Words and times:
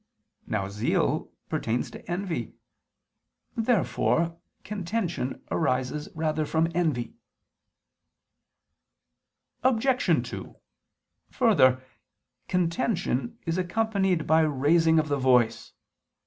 Now 0.47 0.67
zeal 0.67 1.31
pertains 1.47 1.91
to 1.91 2.03
envy. 2.11 2.55
Therefore 3.55 4.35
contention 4.63 5.43
arises 5.51 6.09
rather 6.15 6.43
from 6.43 6.69
envy. 6.73 7.13
Obj. 9.61 10.27
2: 10.27 10.55
Further, 11.29 11.83
contention 12.47 13.37
is 13.45 13.59
accompanied 13.59 14.25
by 14.25 14.39
raising 14.41 14.97
of 14.97 15.07
the 15.07 15.17
voice. 15.17 15.71